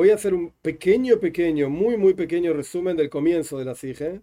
[0.00, 4.22] Voy a hacer un pequeño, pequeño, muy, muy pequeño resumen del comienzo de la SIGE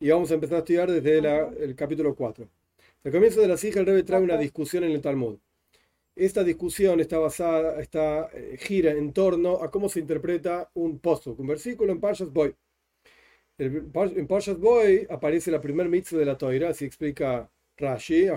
[0.00, 1.18] y vamos a empezar a estudiar desde
[1.62, 2.48] el capítulo 4.
[3.04, 5.36] El comienzo de la SIGE, el Rebbe trae una discusión en el Talmud.
[6.16, 11.36] Esta discusión está basada, está, eh, gira en torno a cómo se interpreta un pozo,
[11.38, 12.54] un versículo en Parshas Boy.
[13.58, 18.28] En Parshas Boy aparece la primer mitzvah de la Toira, así explica Rashi,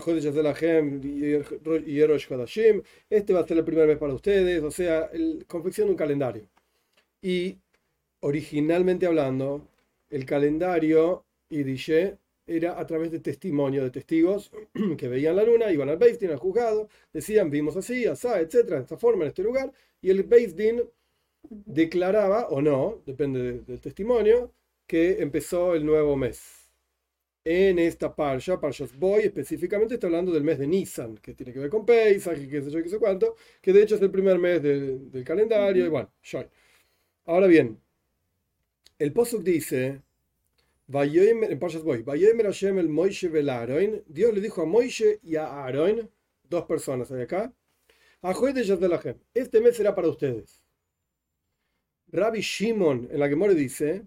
[3.09, 5.97] este va a ser el primer mes para ustedes, o sea, el, confección de un
[5.97, 6.56] calendario.
[7.21, 7.57] Y
[8.21, 9.67] originalmente hablando,
[10.09, 14.51] el calendario Idishe era a través de testimonio de testigos
[14.97, 18.83] que veían la luna, iban al Beis al juzgado, decían, vimos así, asá, etcétera, de
[18.83, 20.55] esta forma, en este lugar, y el Beis
[21.49, 24.53] declaraba, o no, depende del testimonio,
[24.85, 26.71] que empezó el nuevo mes.
[27.43, 31.59] En esta parsha, Parshas Boy, específicamente está hablando del mes de Nisan, que tiene que
[31.59, 34.11] ver con Pesach y qué sé yo, qué sé cuánto, que de hecho es el
[34.11, 36.11] primer mes del calendario, y bueno,
[37.27, 37.79] Ahora bien,
[38.99, 40.01] el Posuk dice,
[40.87, 41.59] el
[44.07, 46.09] Dios le dijo a Moishe y a Aaron,
[46.49, 47.53] dos personas de acá,
[48.21, 48.61] a de
[49.33, 50.63] este mes será para ustedes.
[52.13, 54.05] Rabbi Shimon en la que Gemore dice,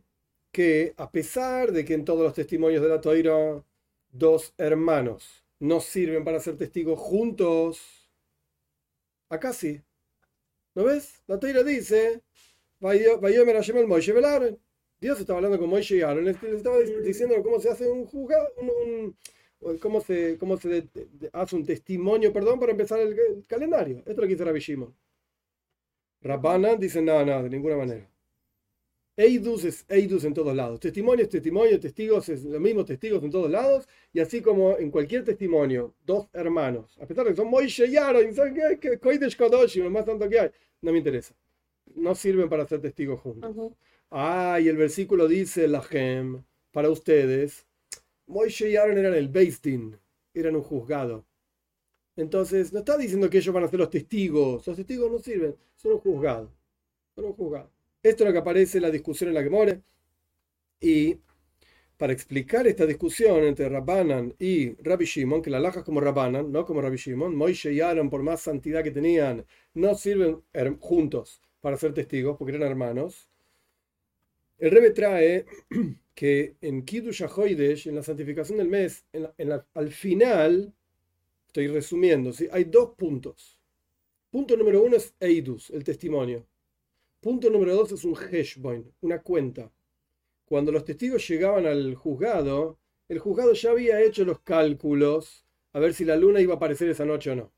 [0.50, 3.62] que a pesar de que en todos los testimonios de la Toira
[4.10, 8.08] dos hermanos no sirven para ser testigos juntos,
[9.28, 9.82] acá sí.
[10.74, 11.22] ¿No ves?
[11.26, 12.22] La Toira dice,
[15.00, 18.48] Dios estaba hablando con Moishe y Aaron, le estaba diciendo cómo se hace un juzgado,
[19.80, 20.88] cómo se, cómo se
[21.32, 23.98] hace un testimonio, perdón, para empezar el, calendario.
[23.98, 24.94] Esto es lo que dice Rabbi Shimon.
[26.22, 28.10] Rabbanan dice, no, no, de ninguna manera.
[29.16, 30.80] Eidus es Eidus en todos lados.
[30.80, 33.88] Testimonio es testimonio, testigos es lo mismo, testigos en todos lados.
[34.12, 37.96] Y así como en cualquier testimonio, dos hermanos, a pesar de que son Moishe y
[37.96, 38.34] Aaron,
[39.82, 40.50] lo más tanto que hay,
[40.82, 41.34] no me interesa.
[41.94, 43.72] No sirven para ser testigos juntos.
[44.10, 46.42] Ah, y el versículo dice, la gem,
[46.72, 47.66] para ustedes,
[48.26, 49.96] Moishe y Aaron eran el Beistin,
[50.34, 51.24] eran un juzgado.
[52.16, 54.66] Entonces, no está diciendo que ellos van a ser los testigos.
[54.66, 56.52] Los testigos no sirven, son un juzgado.
[57.14, 57.70] Son un juzgado.
[58.02, 59.80] Esto es lo que aparece en la discusión en la que more.
[60.80, 61.18] Y
[61.96, 66.64] para explicar esta discusión entre Rabbanan y Rabbi Shimon, que la lajas como Rabbanan, no
[66.64, 69.44] como Rabbi Shimon, Moishe y Aaron, por más santidad que tenían,
[69.74, 70.42] no sirven
[70.80, 73.28] juntos para ser testigos, porque eran hermanos.
[74.58, 75.46] El Rebbe trae
[76.14, 79.04] que en Kiddush HaHoidesh, en la santificación del mes,
[79.74, 80.74] al final,
[81.46, 83.58] estoy resumiendo, hay dos puntos.
[84.30, 86.46] Punto número uno es Eidus, el testimonio.
[87.20, 89.72] Punto número dos es un heshboin, una cuenta.
[90.44, 92.78] Cuando los testigos llegaban al juzgado,
[93.08, 96.88] el juzgado ya había hecho los cálculos a ver si la luna iba a aparecer
[96.88, 97.52] esa noche o no.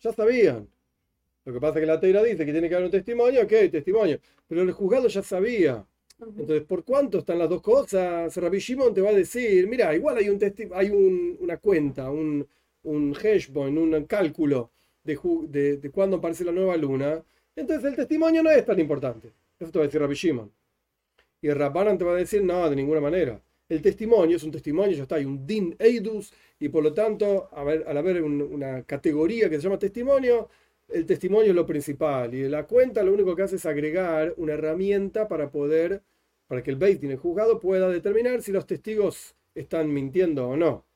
[0.00, 0.71] Ya sabían.
[1.44, 3.52] Lo que pasa es que la teira dice que tiene que haber un testimonio, ok,
[3.70, 4.20] testimonio.
[4.46, 5.84] Pero el juzgado ya sabía.
[6.20, 8.36] Entonces, ¿por cuánto están las dos cosas?
[8.36, 10.38] Rabbi Shimon te va a decir, mira, igual hay, un
[10.72, 12.46] hay una cuenta, un,
[12.84, 14.70] un hashboin, un cálculo
[15.02, 17.22] de, de, de cuándo aparece la nueva luna.
[17.56, 19.32] Entonces el testimonio no es tan importante.
[19.58, 20.50] Eso te va a decir Rabbi Shimon.
[21.40, 23.40] Y el Rabbanan te va a decir, no, de ninguna manera.
[23.68, 27.48] El testimonio es un testimonio, ya está, hay un din eidus, y por lo tanto,
[27.52, 30.48] al haber una categoría que se llama testimonio,
[30.92, 32.34] el testimonio es lo principal.
[32.34, 36.02] Y la cuenta lo único que hace es agregar una herramienta para poder,
[36.46, 40.86] para que el Beit, el juzgado, pueda determinar si los testigos están mintiendo o no.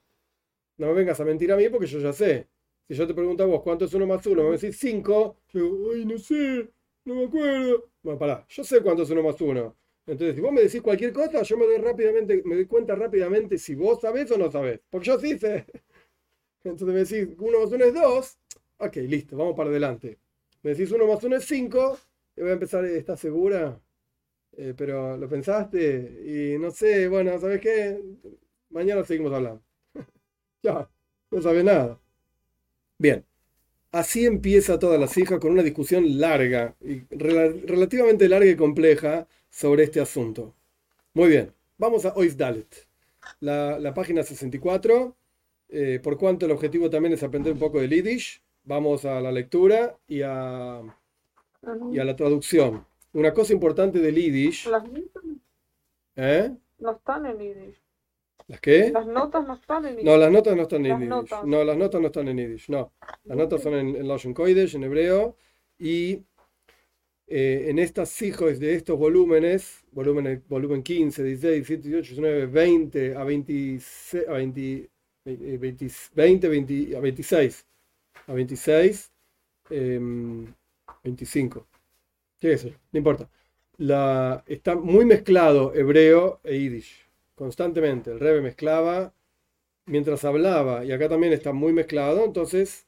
[0.78, 2.48] No me vengas a mentir a mí porque yo ya sé.
[2.88, 5.60] Si yo te pregunto a vos cuánto es uno más uno, me decís cinco, yo
[5.62, 6.70] digo, ay, no sé,
[7.04, 7.90] no me acuerdo.
[8.02, 9.76] Bueno, pará, yo sé cuánto es uno más uno.
[10.06, 13.58] Entonces, si vos me decís cualquier cosa, yo me doy rápidamente, me doy cuenta rápidamente
[13.58, 14.80] si vos sabés o no sabés.
[14.88, 15.66] Porque yo sí sé.
[16.64, 18.38] Entonces me decís, uno más uno es dos.
[18.78, 20.18] Ok, listo, vamos para adelante.
[20.62, 21.98] Me decís uno más uno es cinco.
[22.36, 23.80] Y voy a empezar, ¿estás segura?
[24.56, 28.00] Eh, pero lo pensaste y no sé, bueno, ¿sabes qué?
[28.70, 29.62] Mañana seguimos hablando.
[30.62, 30.88] ya,
[31.30, 32.00] no sabes nada.
[32.98, 33.24] Bien,
[33.92, 39.84] así empieza toda la hijas con una discusión larga, y relativamente larga y compleja sobre
[39.84, 40.54] este asunto.
[41.14, 42.88] Muy bien, vamos a Oisdalet,
[43.40, 45.16] la, la página 64.
[45.68, 49.32] Eh, por cuanto el objetivo también es aprender un poco de Yiddish, vamos a la
[49.32, 50.82] lectura y a,
[51.92, 52.84] y a la traducción.
[53.12, 54.68] Una cosa importante del Yiddish.
[56.16, 56.50] ¿Eh?
[56.78, 57.82] No están en Yiddish.
[58.48, 58.90] ¿Las qué?
[58.92, 60.04] Las notas no están en Yiddish.
[60.04, 61.44] No, las notas no están en Yiddish.
[61.44, 62.68] No, las notas no están en Yiddish.
[62.68, 62.92] No,
[63.24, 65.36] las notas son en, en Lashon Kodesh, en hebreo.
[65.78, 66.24] Y
[67.28, 73.16] eh, en estas hijos de estos volúmenes, volumen, volumen 15, 16, 17, 18, 19, 20
[73.16, 74.90] a 26, a 20,
[75.24, 77.66] 20, 20, 20 a 26,
[78.26, 79.12] a 26,
[79.70, 80.00] eh,
[81.04, 81.66] 25.
[82.40, 83.28] Sí, eso, no importa.
[84.46, 88.10] Está muy mezclado hebreo e yiddish, constantemente.
[88.12, 89.12] El rebe mezclaba
[89.86, 92.86] mientras hablaba, y acá también está muy mezclado, entonces,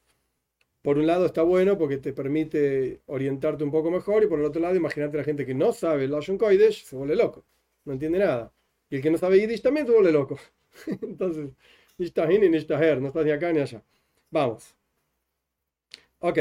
[0.83, 4.47] por un lado está bueno porque te permite orientarte un poco mejor, y por el
[4.47, 7.45] otro lado, imagínate la gente que no sabe el Lashon Kodesh, se vuelve loco,
[7.85, 8.53] no entiende nada.
[8.91, 10.39] Y el que no sabe Yiddish también se vuelve loco.
[11.03, 11.51] entonces,
[11.99, 13.83] ni está ni está her, no estás ni acá ni allá.
[14.31, 14.77] Vamos.
[16.21, 16.39] Ok.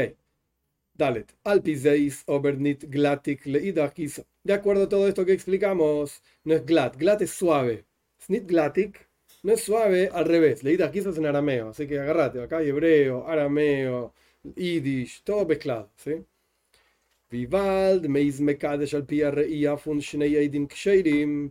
[0.94, 1.34] Dalet.
[1.44, 3.94] Alpizeis obernit glatik leidach
[4.42, 6.96] De acuerdo a todo esto que explicamos, no es glat.
[6.96, 7.84] Glat es suave.
[8.20, 9.08] Snit glatik
[9.42, 10.62] no es suave, al revés.
[10.64, 12.42] Leídas quizás en arameo, así que agarrate.
[12.42, 14.12] Acá hay hebreo, arameo,
[14.56, 15.90] yiddish, todo mezclado.
[15.96, 16.24] ¿sí?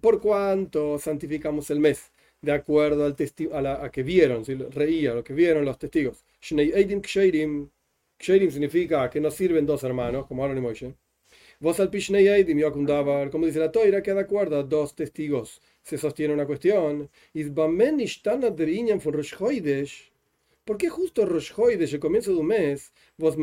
[0.02, 4.56] Por cuanto santificamos el mes, de acuerdo al testigo, a, la, que vieron, ¿sí?
[4.56, 6.26] reía, lo que vieron los testigos.
[8.18, 8.52] Ksherim.
[8.52, 10.94] Significa que no sirven dos hermanos, como Aaron y Moshe.
[11.60, 12.62] Vos al eidim,
[13.31, 17.10] como dice la toira, que de acuerdo a dos testigos se sostiene una cuestión.
[20.68, 23.38] ¿Por qué justo Rosh Hoidesh, el comienzo de un mes, vos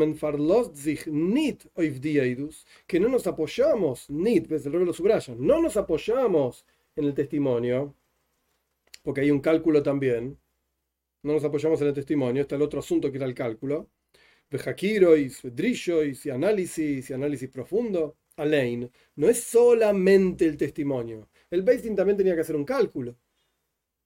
[0.74, 1.64] sich nit
[2.86, 7.94] que no nos apoyamos, nit, ves el lo subraya, no nos apoyamos en el testimonio,
[9.02, 10.38] porque hay un cálculo también,
[11.22, 13.88] no nos apoyamos en el testimonio, está el otro asunto que era el cálculo,
[14.50, 21.94] vejakirois, drishois, y análisis, y análisis profundo, Alain, no es solamente el testimonio, el Beistin
[21.96, 23.16] también tenía que hacer un cálculo.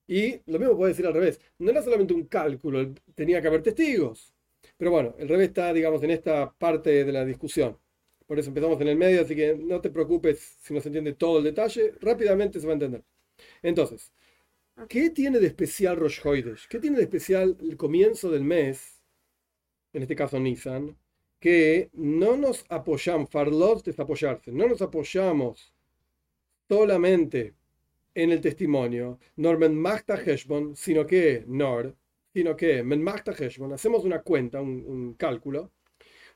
[0.07, 1.39] Y lo mismo puede decir al revés.
[1.59, 4.35] No era solamente un cálculo, tenía que haber testigos.
[4.77, 7.79] Pero bueno, el revés está, digamos, en esta parte de la discusión.
[8.27, 11.15] Por eso empezamos en el medio, así que no te preocupes si no se entiende
[11.15, 13.03] todo el detalle, rápidamente se va a entender.
[13.63, 14.13] Entonces,
[14.89, 16.69] ¿qué tiene de especial Rosh Hoidesh?
[16.69, 18.98] ¿Qué tiene de especial el comienzo del mes,
[19.93, 20.97] en este caso Nissan,
[21.41, 25.73] que no nos apoyamos, Farlos es apoyarse, no nos apoyamos
[26.69, 27.55] solamente
[28.15, 31.97] en el testimonio, Norman Magta Heshbon, sino que Nor,
[32.33, 35.71] sino que Men Magta Heshbon, hacemos una cuenta, un, cálculo,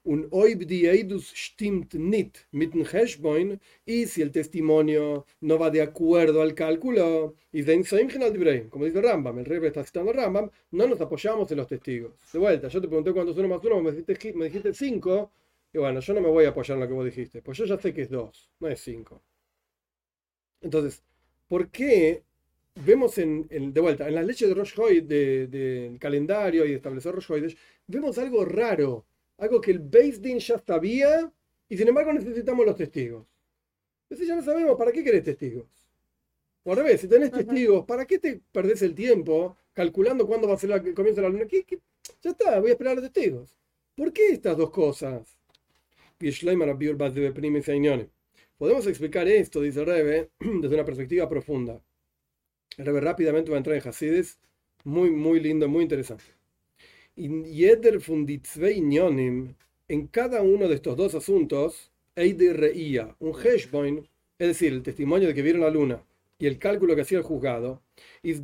[0.05, 6.43] un Oib Eidus stimmt nit mit Heshbon, y si el testimonio no va de acuerdo
[6.43, 11.59] al cálculo, y como dice Rambam, el rey está citando Rambam, no nos apoyamos en
[11.59, 12.15] los testigos.
[12.33, 15.33] De vuelta, yo te pregunté cuántos uno más uno, me dijiste, me dijiste cinco,
[15.73, 17.65] y bueno, yo no me voy a apoyar en lo que vos dijiste, pues yo
[17.65, 19.23] ya sé que es dos, no es cinco.
[20.61, 21.03] Entonces,
[21.49, 22.23] ¿por qué
[22.75, 27.15] vemos en, de vuelta, en las leyes de Rosh del de, calendario y de establecer
[27.15, 27.55] Rosh
[27.87, 29.07] vemos algo raro,
[29.39, 31.33] algo que el Din ya sabía
[31.69, 33.27] y sin embargo necesitamos los testigos.
[34.05, 35.67] Entonces ya no sabemos, ¿para qué querés testigos?
[36.65, 40.55] O al revés, si tenés testigos, ¿para qué te perdés el tiempo calculando cuándo va
[40.55, 41.47] a ser el comienzo de la luna?
[42.23, 43.57] Ya está, voy a esperar a los testigos.
[43.97, 45.39] ¿Por qué estas dos cosas?
[48.59, 51.83] Podemos explicar esto, dice Rebe, desde una perspectiva profunda.
[52.77, 54.39] El Rebe rápidamente va a entrar en Hasides,
[54.85, 56.25] muy, muy lindo, muy interesante.
[59.89, 64.09] En cada uno de estos dos asuntos, Eide reía, un heshboin,
[64.39, 66.03] es decir, el testimonio de que vieron la luna
[66.37, 67.81] y el cálculo que hacía el juzgado,
[68.25, 68.43] hay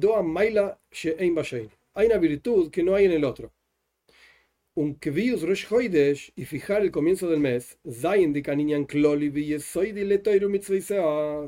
[2.07, 3.53] una virtud que no hay en el otro.
[4.75, 9.59] Un kvius rosh hoidesh y fijar el comienzo del mes, zayendik aninian kloli vi
[10.05, 10.57] letoiru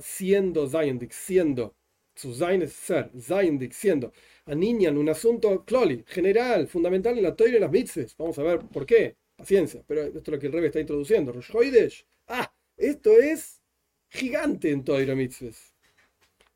[0.02, 1.76] siendo zayendik, siendo,
[2.16, 4.12] su zain es ser, zayendik, siendo,
[4.46, 8.16] aninian un asunto kloli, general, fundamental en la toira y las mitzvahs.
[8.16, 11.32] Vamos a ver por qué, paciencia, pero esto es lo que el rebe está introduciendo,
[11.32, 13.62] rosh hoidesh, ah, esto es
[14.08, 15.74] gigante en toira mitzvahs.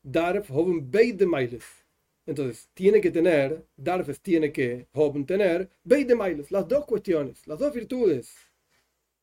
[0.03, 1.63] Darf hoven beide meiles
[2.25, 4.87] entonces, tiene que tener, Darfes tiene que
[5.27, 8.33] tener Beidemailes, las dos cuestiones, las dos virtudes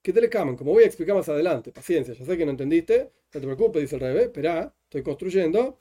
[0.02, 1.72] que te le caman, como voy a explicar más adelante.
[1.72, 5.80] Paciencia, ya sé que no entendiste, no te preocupes, dice el revés, espera, estoy construyendo.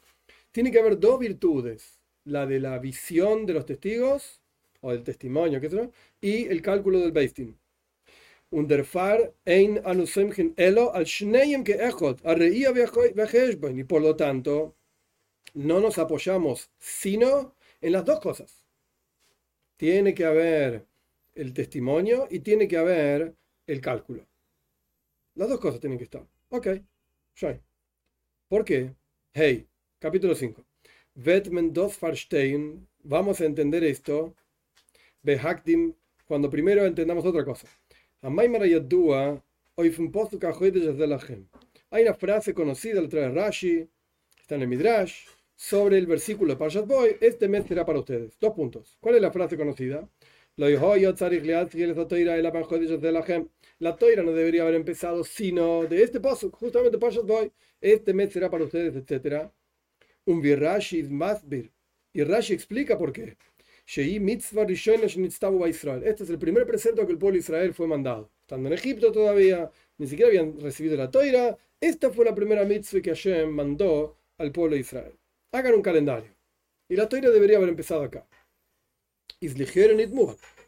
[0.51, 4.41] Tiene que haber dos virtudes, la de la visión de los testigos,
[4.81, 5.89] o del testimonio, qué sé
[6.21, 7.57] y el cálculo del Beistin.
[13.79, 14.75] Y por lo tanto,
[15.53, 18.65] no nos apoyamos sino en las dos cosas.
[19.77, 20.85] Tiene que haber
[21.33, 23.35] el testimonio y tiene que haber
[23.67, 24.27] el cálculo.
[25.35, 26.27] Las dos cosas tienen que estar.
[26.49, 26.67] Ok,
[28.49, 28.93] ¿Por qué?
[29.33, 29.67] Hey,
[29.99, 30.70] capítulo 5.
[31.23, 32.87] Vetmen dos verstehen.
[33.03, 34.35] Vamos a entender esto.
[35.21, 35.93] Behakdim,
[36.25, 37.67] cuando primero entendamos otra cosa.
[38.23, 38.47] Hay
[42.03, 43.87] una frase conocida, la trae Rashi,
[44.39, 45.25] está en el Midrash,
[45.55, 48.39] sobre el versículo Parshat Boy, este mes será para ustedes.
[48.39, 48.97] Dos puntos.
[48.99, 50.09] ¿Cuál es la frase conocida?
[50.57, 50.67] La
[53.95, 57.51] toira no debería haber empezado sino de este paso, justamente Pashat Boy.
[57.79, 59.51] Este mes será para ustedes, etc.
[60.25, 61.71] Un Virashi Masbir.
[62.13, 63.37] Y Rashi explica por qué.
[66.05, 68.31] Este es el primer precepto que el pueblo de Israel fue mandado.
[68.41, 71.57] Estando en Egipto todavía, ni siquiera habían recibido la toira.
[71.79, 75.13] Esta fue la primera mitzvah que Hashem mandó al pueblo de Israel.
[75.51, 76.31] Hagan un calendario.
[76.87, 78.27] Y la toira debería haber empezado acá.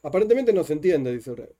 [0.01, 1.55] Aparentemente no se entiende, dice el rey.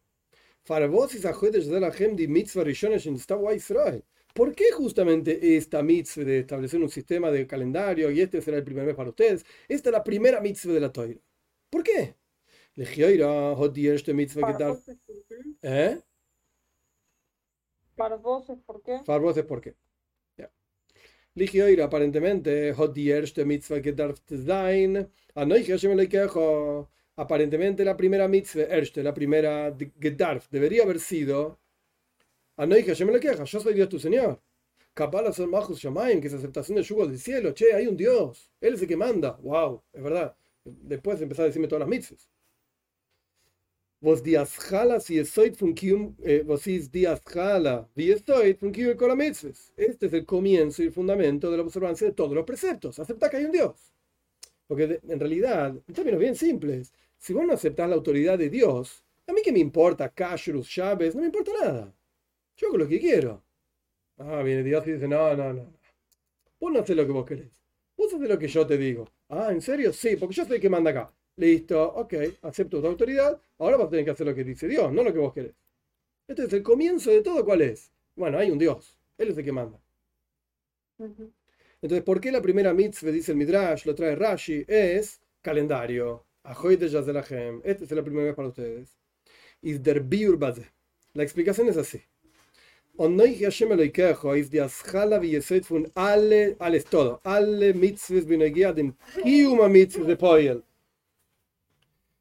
[4.33, 8.63] ¿Por qué justamente esta mitzvah de establecer un sistema de calendario y este será el
[8.63, 9.45] primer mes para ustedes?
[9.67, 11.19] Esta es la primera mitzvah de la toira.
[11.69, 12.15] ¿Por qué?
[15.61, 16.01] ¿Eh?
[17.95, 19.01] Para vos es por qué.
[19.05, 19.75] Para vos es por qué.
[21.35, 25.09] Ligioira, aparentemente, hot die erste mitzvah gedarf sein.
[25.35, 31.59] Anoich Hashem Elokecho aparentemente la primera mitzvah, erste, la primera gedarf, debería haber sido,
[32.57, 34.39] Anoich Hashem le queja, yo soy Dios tu Señor.
[34.93, 37.51] Kabbalah son Mahus Shamaim, que es aceptación del yugo del cielo.
[37.53, 38.51] Che, hay un Dios.
[38.62, 39.31] Él es el que manda.
[39.41, 40.36] Wow, es verdad.
[40.63, 42.29] Después empezar a decirme todas las mitzvahs.
[44.00, 49.19] Vos días jala si estoy funkium, eh, vos días jala, vi estoy funkium con.
[49.22, 53.00] Este es el comienzo y el fundamento de la observancia de todos los preceptos.
[53.00, 53.93] Acepta que hay un Dios.
[54.67, 59.03] Porque en realidad, en términos bien simples, si vos no aceptás la autoridad de Dios,
[59.25, 61.95] a mí qué me importa Kashrus, Chávez, no me importa nada.
[62.55, 63.43] Yo hago lo que quiero.
[64.17, 65.74] Ah, viene Dios y dice, no, no, no.
[66.60, 67.50] Vos no haces lo que vos querés.
[67.98, 69.12] Vos haces lo que yo te digo.
[69.29, 69.91] Ah, ¿en serio?
[69.93, 71.13] Sí, porque yo soy el que manda acá.
[71.36, 73.39] Listo, ok, acepto tu autoridad.
[73.57, 75.55] Ahora vas a tener que hacer lo que dice Dios, no lo que vos querés.
[76.27, 77.91] Este es el comienzo de todo, ¿cuál es?
[78.15, 78.98] Bueno, hay un Dios.
[79.17, 79.79] Él es el que manda.
[81.81, 86.25] Entonces, ¿por qué la primera mitzvah, dice el Midrash, lo trae Rashi, es calendario?
[87.63, 88.98] Este es la primera vez para ustedes.
[91.13, 92.01] La explicación es así.
[97.23, 98.25] Alle mitzvahs
[99.67, 100.63] mitzvahs de poel.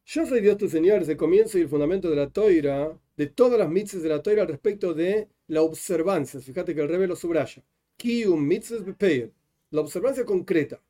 [0.06, 3.26] Yo soy Dios tu Señor, es el comienzo y el fundamento de la toira, de
[3.26, 6.40] todas las mitzvahs de la toira respecto de la observancia.
[6.40, 7.62] Fíjate que el rebe lo subraya.
[8.02, 9.30] Mitzvahs.
[9.70, 10.80] La observancia concreta.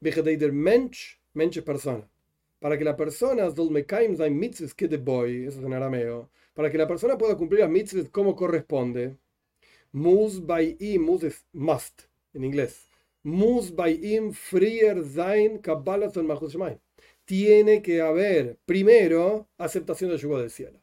[0.00, 2.08] Mensch Mensch persona.
[2.58, 3.46] Para que la persona,
[5.46, 9.18] eso es en arameo, para que la persona pueda cumplir las mitzvahs como corresponde,
[9.92, 12.88] mus by im, mus es must en inglés,
[13.22, 15.60] mus by im frier sein
[17.26, 20.80] Tiene que haber primero aceptación del yugo del cielo.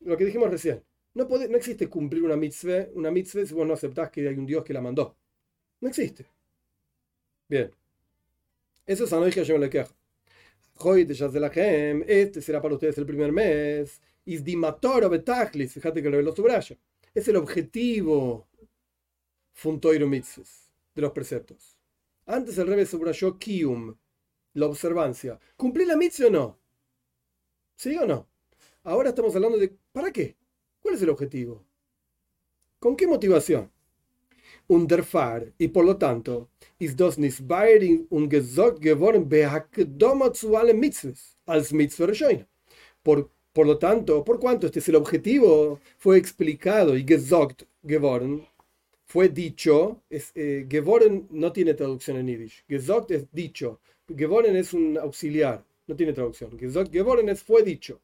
[0.00, 0.84] Lo que dijimos recién.
[1.14, 4.36] No, puede, no existe cumplir una mitzvah, una mitzvah si vos no aceptás que hay
[4.36, 5.16] un Dios que la mandó.
[5.80, 6.26] No existe.
[7.48, 7.72] Bien.
[8.86, 9.92] Eso es Anoich Hashem le quejo.
[12.06, 14.00] Este será para ustedes el primer mes.
[14.28, 15.72] Is dimatoro betachlis.
[15.72, 16.76] Fíjate que lo subraya.
[17.14, 18.46] Es el objetivo
[19.54, 21.78] funtoiro mitzvahs de los preceptos.
[22.26, 23.96] Antes el rebe subrayó kium,
[24.52, 25.40] la observancia.
[25.56, 26.58] ¿Cumplir la mitzvah o no?
[27.74, 28.28] ¿Sí o no?
[28.82, 30.36] Ahora estamos hablando de ¿para qué?
[30.80, 31.64] ¿Cuál es el objetivo?
[32.78, 33.72] ¿Con qué motivación?
[34.66, 37.40] Underfar y por lo tanto ist das nicht
[38.10, 39.26] und gesagt geworden
[41.46, 42.46] als mitzvah
[43.02, 48.46] Por, por lo tanto, por cuanto este es el objetivo, fue explicado y gesagt geworden,
[49.04, 54.72] fue dicho, es, eh, geworden no tiene traducción en yiddish, gesagt es dicho, geworden es
[54.72, 58.00] un auxiliar, no tiene traducción, gesagt geworden es fue dicho.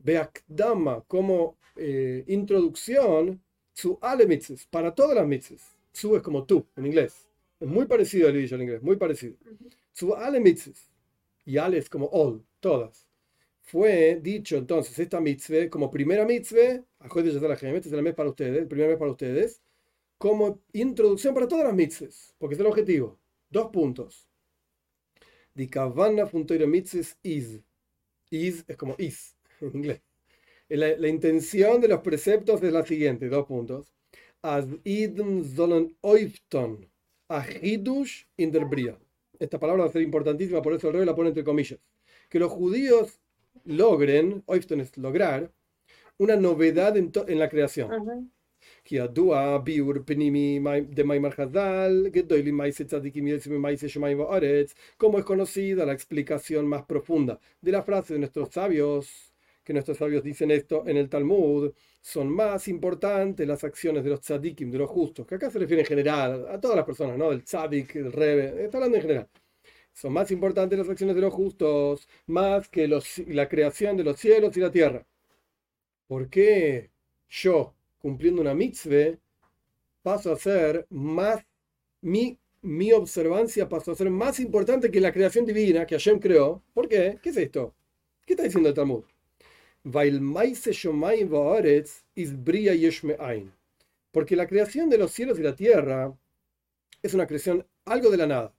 [0.00, 3.40] Beakdama como eh, introducción
[3.72, 5.76] zu alle mitzvahs, para todas las mitzvahs.
[5.92, 7.28] Zu es como tú en inglés.
[7.60, 9.36] Es muy parecido al idioma en inglés, muy parecido.
[9.94, 10.90] Zu alle mitzvahs.
[11.44, 13.06] Y ale es como all, todas.
[13.66, 18.68] Fue dicho entonces esta mitzvah como primera mitzvah, este es el mes para ustedes, el
[18.68, 19.60] primer mes para ustedes,
[20.18, 23.18] como introducción para todas las mitzvahs, porque es el objetivo.
[23.50, 24.28] Dos puntos.
[25.52, 27.60] Di kavana mitzvahs is.
[28.30, 30.00] Is es como is en inglés.
[30.68, 33.92] La, la, intención de los preceptos es la siguiente, dos puntos.
[34.42, 36.88] As idem sollen oifton
[37.28, 38.96] ahidush in der bria.
[39.40, 41.80] Esta palabra va a ser importantísima, por eso el rey la pone entre comillas.
[42.28, 43.20] Que los judíos
[43.64, 45.52] logren, oifton es lograr,
[46.18, 47.92] una novedad en, en la creación.
[47.92, 48.30] Uh -huh.
[54.96, 59.32] Como es conocida la explicación más profunda de la frase de nuestros sabios
[59.66, 64.20] que nuestros sabios dicen esto en el Talmud, son más importantes las acciones de los
[64.20, 67.30] tzadikim, de los justos, que acá se refiere en general a todas las personas, ¿no?
[67.30, 69.28] Del tzadik, del rebe, está hablando en general.
[69.96, 74.20] Son más importantes las acciones de los justos, más que los, la creación de los
[74.20, 75.06] cielos y la tierra.
[76.06, 76.90] ¿Por qué
[77.30, 79.18] yo, cumpliendo una mitzvah,
[80.02, 81.46] paso a ser más,
[82.02, 86.62] mi, mi observancia pasó a ser más importante que la creación divina que Hashem creó?
[86.74, 87.18] ¿Por qué?
[87.22, 87.74] ¿Qué es esto?
[88.26, 89.04] ¿Qué está diciendo el Talmud?
[94.12, 96.14] Porque la creación de los cielos y la tierra
[97.02, 98.52] es una creación algo de la nada.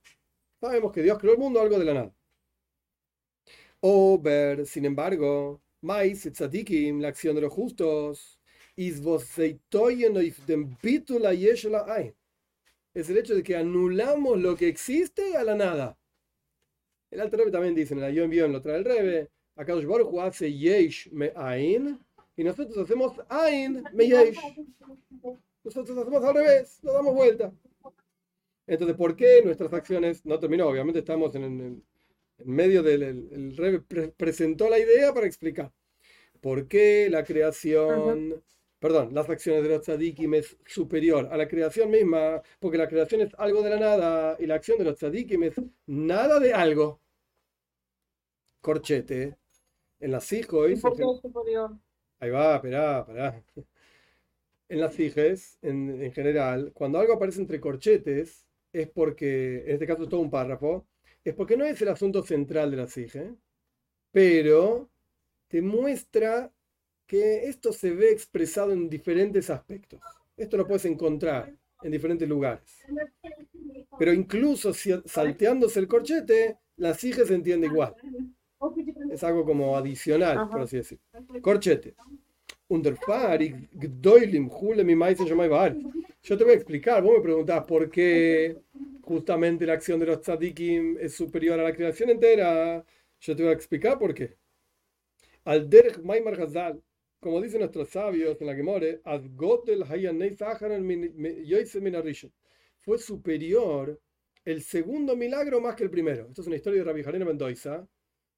[0.60, 2.16] Sabemos que Dios creó el mundo algo de la nada.
[3.80, 8.40] Ober, sin embargo, mais tzadikim, la acción de los justos,
[8.76, 9.00] es
[13.10, 15.98] el hecho de que anulamos lo que existe a la nada.
[17.10, 20.20] El Alter Rebbe también dice en la Yo envío lo trae el Rebbe, acá Baruch
[20.20, 22.00] hace yesh me ain,
[22.36, 24.38] y nosotros hacemos ain me yesh.
[25.64, 27.52] Nosotros hacemos al revés, nos damos vuelta.
[28.68, 30.68] Entonces, ¿por qué nuestras acciones no terminó?
[30.68, 31.84] Obviamente estamos en,
[32.46, 33.80] medio del el, rey
[34.16, 35.72] presentó la idea para explicar.
[36.42, 38.44] ¿Por qué la creación,
[38.80, 42.42] perdón, las acciones de los tzadikim es superior a la creación misma?
[42.60, 45.56] Porque la creación es algo de la nada y la acción de los tzadikim es
[45.86, 47.00] nada de algo.
[48.62, 49.38] Corchete.
[50.00, 50.70] En las hijos.
[52.20, 53.44] Ahí va, esperá, esperá.
[54.70, 59.88] En las hijes, en, en general, cuando algo aparece entre corchetes, es porque, en este
[59.88, 60.86] caso es todo un párrafo,
[61.24, 63.34] es porque no es el asunto central de la SIGE,
[64.12, 64.90] pero
[65.48, 66.52] te muestra
[67.06, 70.02] que esto se ve expresado en diferentes aspectos.
[70.36, 72.84] Esto lo puedes encontrar en diferentes lugares.
[73.98, 77.96] Pero incluso si, salteándose el corchete, la SIGE se entiende igual.
[79.12, 81.00] Es algo como adicional, por así decir.
[81.42, 81.96] Corchete.
[86.22, 88.58] Yo te voy a explicar, vos me preguntás por qué
[89.02, 92.84] justamente la acción de los tzadikim es superior a la creación entera.
[93.22, 94.36] Yo te voy a explicar por qué.
[95.46, 96.84] Al derech maimar hazal,
[97.22, 99.02] como dicen nuestros sabios en la Gemore,
[102.80, 104.00] fue superior
[104.44, 106.28] el segundo milagro más que el primero.
[106.28, 107.88] Esto es una historia de Rabbi Janina Mendoza,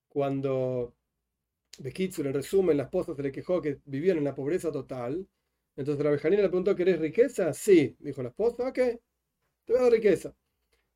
[0.08, 0.94] cuando
[1.80, 5.28] Bekitzer, en resumen, la esposa se le quejó que vivían en la pobreza total.
[5.76, 7.54] Entonces Rabbi Janina le preguntó, ¿querés riqueza?
[7.54, 9.00] Sí, dijo la esposa, ok, te
[9.68, 10.36] voy a dar riqueza.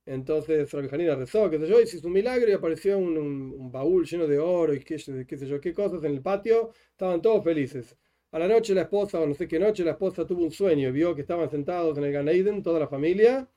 [0.05, 4.27] Entonces Rabbi Hanina rezó, qué sé yo, hizo un milagro y apareció un, baúl lleno
[4.27, 6.71] de oro y qué, qué, yo, qué cosas en el patio.
[6.91, 7.97] Estaban todos felices.
[8.31, 10.91] A la noche la esposa, o no sé qué noche, la esposa tuvo un sueño
[10.91, 13.47] vio que estaban sentados en el Ganeiden, toda la familia,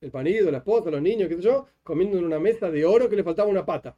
[0.00, 3.08] el panido, la esposa, los niños, qué sé yo, comiendo en una mesa de oro
[3.08, 3.96] que le faltaba una pata.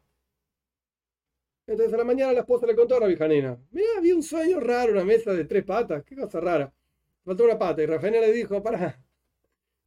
[1.71, 4.59] Entonces a la mañana la esposa le contó a Rabbi Hanina, mira, había un sueño
[4.59, 6.75] raro, una mesa de tres patas, qué cosa rara.
[7.25, 9.01] Faltó una pata y Rabbi le dijo, para,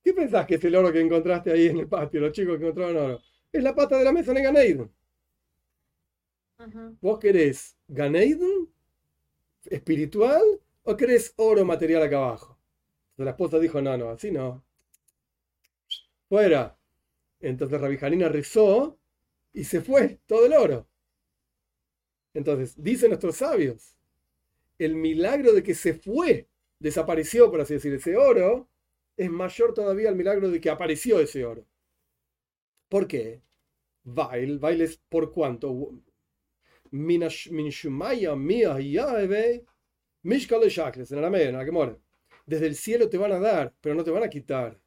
[0.01, 2.63] ¿Qué pensás que es el oro que encontraste ahí en el patio, los chicos que
[2.63, 3.21] encontraron oro?
[3.51, 4.93] Es la pata de la mesa en Ganeidon.
[7.01, 8.69] ¿Vos querés Ganeidon
[9.65, 10.41] espiritual
[10.83, 12.57] o querés oro material acá abajo?
[13.11, 14.63] Entonces la esposa dijo, no, no, así no.
[16.29, 16.77] Fuera.
[17.41, 18.97] Entonces Rabijanina rezó
[19.51, 20.87] y se fue todo el oro.
[22.33, 23.95] Entonces, dicen nuestros sabios,
[24.77, 26.47] el milagro de que se fue,
[26.79, 28.67] desapareció, por así decir, ese oro,
[29.15, 31.65] es mayor todavía el milagro de que apareció ese oro.
[32.89, 33.41] ¿Por qué?
[34.03, 35.91] Vail, Vail es por cuánto.
[42.45, 44.79] Desde el cielo te van a dar, pero no te van a quitar.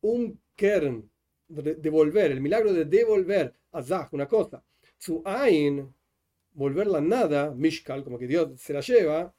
[0.00, 1.10] un kern,
[1.48, 4.64] devolver, el milagro de devolver, azah, una cosa.
[5.04, 5.92] Su ain,
[6.52, 9.34] volver la nada, mishkal, como que Dios se la lleva,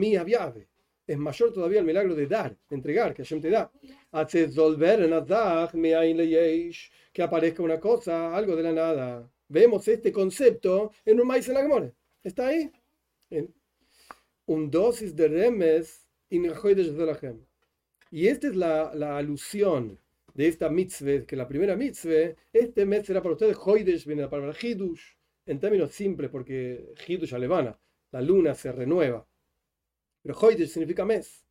[0.00, 0.16] mi
[1.06, 3.70] es mayor todavía el milagro de dar, entregar, que Hashem te da.
[7.12, 9.30] Que aparezca una cosa, algo de la nada.
[9.46, 11.94] Vemos este concepto en un maíz en la.
[12.24, 12.68] ¿Está ahí?
[14.46, 16.04] un dosis de remes
[18.10, 19.98] y esta es la, la, alusión
[20.34, 24.30] de esta mitzvah, que la primera mitzvah, este mes será para ustedes, Hoidesh viene la
[24.30, 25.02] palabra Hidush,
[25.46, 27.78] en términos simples, porque Hidush alevana,
[28.12, 29.26] la luna se renueva.
[30.22, 31.44] Pero Hoidesh significa mes.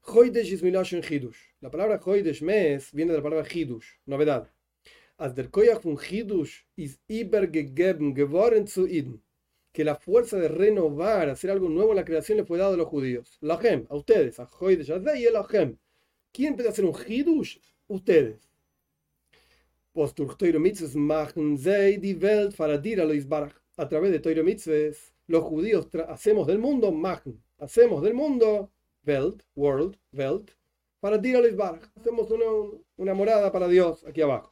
[0.00, 1.38] Hoidesh es Milashon Hidush.
[1.60, 4.50] La palabra Hoidesh, mes, viene de la palabra Hidush, novedad.
[5.16, 5.48] As der
[5.82, 9.22] von Hidush is übergegeben geworden zu Iden.
[9.72, 12.76] Que la fuerza de renovar, hacer algo nuevo en la creación le fue dado a
[12.76, 13.38] los judíos.
[13.40, 15.78] Lachem, a ustedes, a Hoidesh, a Zei y Lachem.
[16.32, 17.58] ¿Quién puede hacer un Hidush?
[17.88, 18.48] Ustedes.
[19.92, 20.58] Pues durch Teure
[20.94, 26.46] machen sie die Welt para dir a A través de Teure Mitzvahs, los judíos hacemos
[26.46, 28.70] del mundo machen hacemos del mundo,
[29.04, 30.50] Welt, World, Welt,
[31.20, 31.90] Dirales Baraj.
[31.96, 32.46] Hacemos una,
[32.96, 34.50] una morada para Dios aquí abajo.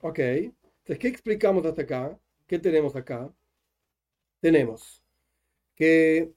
[0.00, 2.18] Ok, entonces, ¿qué explicamos hasta acá?
[2.46, 3.32] ¿Qué tenemos acá?
[4.40, 5.02] Tenemos
[5.74, 6.32] que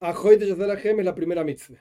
[0.00, 1.78] Ajoy de Gem es la primera mitzvah.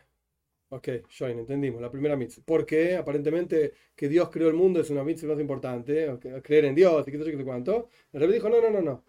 [0.73, 2.43] Ok, Join, entendimos, la primera mitzvah.
[2.43, 7.07] Porque aparentemente que Dios creó el mundo es una mitzvah más importante, creer en Dios
[7.07, 7.89] y qué sé yo qué cuánto.
[8.11, 9.03] El rey dijo, no, no, no, no.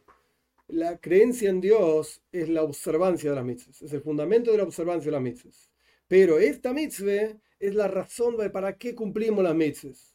[0.69, 4.65] La creencia en Dios es la observancia de las mitzvahs, es el fundamento de la
[4.65, 5.71] observancia de las mitzvahs.
[6.07, 10.15] Pero esta mitzvah es la razón de para qué cumplimos las mitzvahs.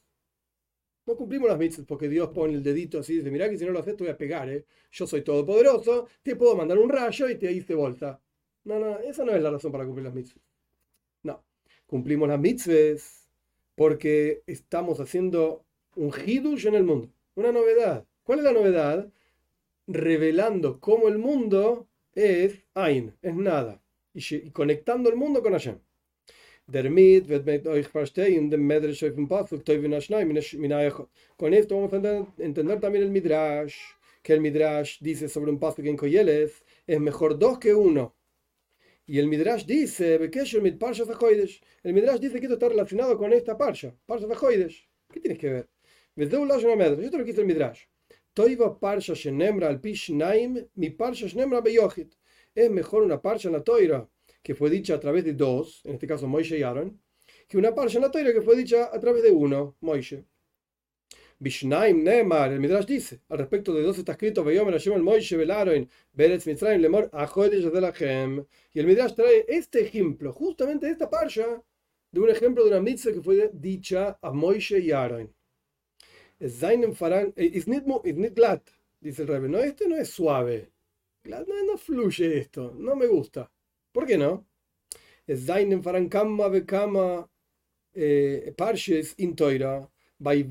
[1.08, 3.66] No cumplimos las mitzvahs porque Dios pone el dedito así y dice, mira que si
[3.66, 4.66] no lo haces te voy a pegar, ¿eh?
[4.92, 8.22] Yo soy todopoderoso, te puedo mandar un rayo y te diste vuelta.
[8.66, 10.49] No, no, esa no es la razón para cumplir las mitzvahs.
[11.90, 13.28] Cumplimos las mitzvahs
[13.74, 18.06] porque estamos haciendo un hidush en el mundo, una novedad.
[18.22, 19.12] ¿Cuál es la novedad?
[19.88, 23.82] Revelando cómo el mundo es Ain, es nada,
[24.14, 25.80] y, conectando el mundo con Hashem.
[26.68, 27.00] Con
[31.56, 33.76] esto vamos a entender también el Midrash,
[34.22, 38.14] que el Midrash dice sobre un Pasuk en Koyeles, es mejor dos que uno.
[39.12, 44.28] Y el Midrash dice, el Midrash dice que esto está relacionado con esta parsha, parsha
[44.28, 44.88] Zahoidesh.
[45.12, 45.68] ¿Qué tienes que ver?
[46.14, 47.86] Te lo quise el Midrash.
[48.36, 52.14] Toiva parsha shenemra al naim, mi parsha shenemra beyochit.
[52.54, 54.08] Es mejor una parsha en la toira
[54.44, 57.02] que fue dicha a través de dos, en este caso Moishe y Aaron,
[57.48, 60.24] que una parsha en la Torah que fue dicha a través de uno, Moishe.
[61.42, 65.88] Bishnaim Nemar, el Midrash dice, al respecto de dos está escrito, de.
[68.74, 71.64] Y el Midrash trae este ejemplo, justamente esta parsha,
[72.12, 75.34] de un ejemplo de una mitzvah que fue dicha a Moishe y Aaron.
[76.40, 79.50] Es nicht glatt, dice el Rebbe.
[79.50, 80.72] No, este no es suave.
[81.24, 83.52] no, no fluye esto, no me gusta.
[83.92, 84.46] ¿Por qué no?
[85.28, 87.30] Zainem faran kama ve kama
[87.94, 88.54] eh,
[90.22, 90.44] Hay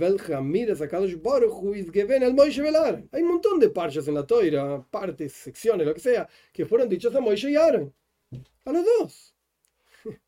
[3.22, 7.14] un montón de parches en la toira, partes, secciones, lo que sea, que fueron dichos
[7.14, 7.94] a Moishe y Aaron.
[8.64, 9.34] A los dos.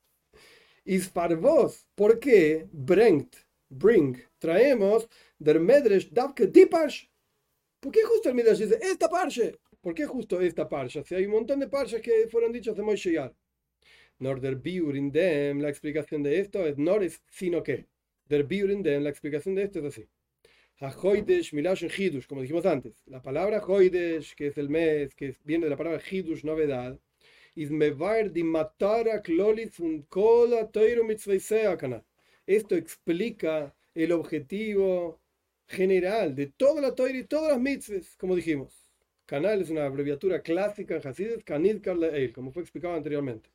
[0.84, 1.86] Is para vos.
[1.94, 2.68] ¿Por qué?
[2.72, 3.36] Bringt,
[3.68, 7.10] bring, traemos der Medresh Davke di parche.
[7.80, 9.58] ¿Por qué justo el Midrash dice esta parche?
[9.80, 11.02] ¿Por qué justo esta parsha?
[11.02, 13.34] Si hay un montón de parshas que fueron dichas de Moshe Yar.
[14.18, 17.86] Nor der biur in dem, la explicación de esto es no es sino que.
[18.30, 20.06] Der biur in dem, la explicación de esto es así.
[21.52, 23.02] Milash hidush, como dijimos antes.
[23.06, 26.96] La palabra hoidesh, que es el mes, que viene de la palabra hidush, novedad.
[32.46, 35.20] Esto explica el objetivo
[35.66, 38.92] general de toda la toira y todas las mitzvahs, como dijimos.
[39.26, 43.50] Canal es una abreviatura clásica en Hasidus, Kanid Karleel, como fue explicado anteriormente.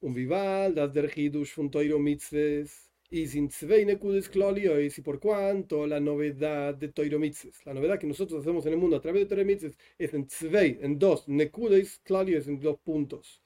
[0.00, 6.74] Un vival, das der Hidush von Toiro Mitzvahs, y sin y por cuanto la novedad
[6.74, 9.44] de Toiro Mitzvahs, la novedad que nosotros hacemos en el mundo a través de Toiro
[9.44, 13.40] Mitzvahs, es en zwei, en dos, nekudes klolios, en dos puntos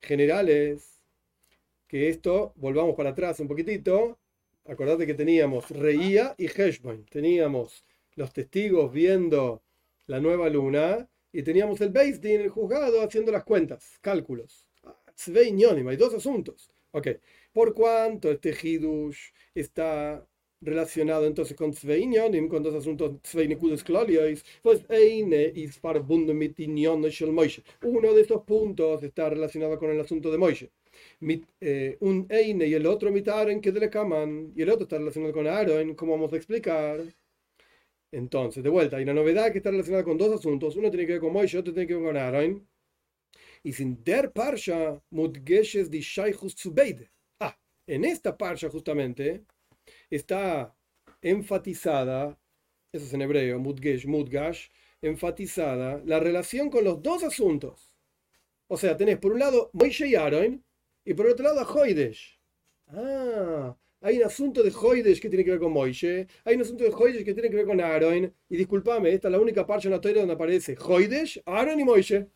[0.00, 1.00] generales,
[1.88, 4.20] que esto, volvamos para atrás un poquitito,
[4.64, 9.64] acordate que teníamos Reía y Heshbon, teníamos los testigos viendo
[10.06, 14.64] la nueva luna, y teníamos el Din, el juzgado, haciendo las cuentas, cálculos.
[15.88, 16.70] Hay dos asuntos.
[16.92, 17.06] Ok,
[17.52, 20.26] por cuanto este Hidush está
[20.62, 27.32] relacionado entonces con Sveinyonim, con dos asuntos Sveinikudos Kloliois, pues Eine is verbunden mit Shel
[27.32, 27.62] Moishe.
[27.82, 30.70] Uno de estos puntos está relacionado con el asunto de Moishe.
[31.20, 34.84] Mit, eh, un Eine y el otro mit Aaron que de Kaman, y el otro
[34.84, 37.00] está relacionado con Aaron, como vamos a explicar.
[38.12, 40.76] Entonces, de vuelta, hay una novedad que está relacionada con dos asuntos.
[40.76, 42.66] Uno tiene que ver con Moishe, otro tiene que ver con Aaron.
[43.62, 47.10] Y sin der parsha mudgeshes di shaychus beide.
[47.90, 49.44] En esta parsha justamente
[50.08, 50.72] está
[51.20, 52.38] enfatizada,
[52.92, 54.68] eso es en hebreo, mudgesh, mudgash,
[55.02, 57.92] enfatizada la relación con los dos asuntos.
[58.68, 60.64] O sea, tenés por un lado Moishe y Aaron
[61.04, 62.38] y por otro lado a Hoidesh.
[62.86, 66.28] Ah, hay un asunto de Hoidesh que tiene que ver con Moishe.
[66.44, 68.32] Hay un asunto de Hoidesh que tiene que ver con Aaron.
[68.48, 71.82] Y discúlpame, esta es la única parte en la Torah donde aparece Hoidesh, Aaron y
[71.84, 72.28] Moishe.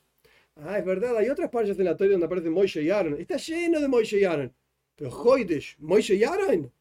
[0.56, 3.20] Ah, es verdad, hay otras partes en la Torah donde aparece Moishe y Aaron.
[3.20, 4.52] Está lleno de Moishe y Aaron.
[4.96, 6.72] Pero Hoidesh, Moishe y Aaron.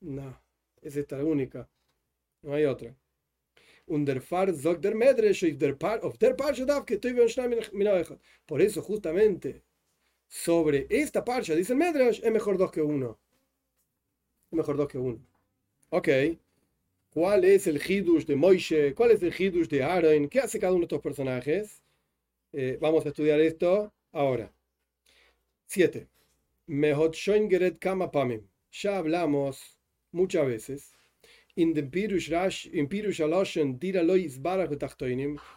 [0.00, 0.40] No,
[0.82, 1.68] es esta la única.
[2.42, 2.96] No hay otra.
[8.46, 9.62] Por eso, justamente,
[10.28, 13.18] sobre esta parcha, dice el Medrash, es mejor dos que uno
[14.50, 15.20] mejor dos que uno.
[15.90, 16.08] Ok.
[17.12, 18.94] ¿Cuál es el Hidush de Moishe?
[18.94, 20.28] ¿Cuál es el Hidush de Aaron?
[20.28, 21.82] ¿Qué hace cada uno de estos personajes?
[22.52, 24.52] Eh, vamos a estudiar esto ahora.
[25.66, 26.06] 7.
[26.72, 28.08] Mehot Geret Kama
[28.70, 29.76] ya hablamos
[30.12, 30.92] muchas veces.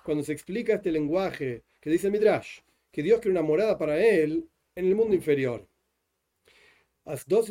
[0.03, 4.49] Cuando se explica este lenguaje que dice Midrash, que Dios crea una morada para él
[4.73, 5.67] en el mundo inferior.
[7.05, 7.45] Esto